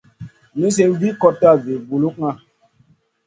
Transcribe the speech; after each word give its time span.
Nizi 0.57 0.83
wi 0.99 1.09
kotna 1.21 1.51
vi 1.63 1.73
bunukŋa. 1.87 2.29